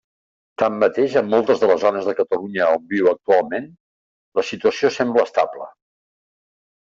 Tanmateix, 0.61 1.17
en 1.19 1.27
moltes 1.33 1.59
de 1.63 1.67
les 1.71 1.81
zones 1.83 2.07
de 2.07 2.15
Catalunya 2.19 2.69
on 2.77 2.87
viu 2.93 3.09
actualment, 3.11 3.67
la 4.39 4.45
situació 4.47 4.91
sembla 4.97 5.27
estable. 5.29 5.69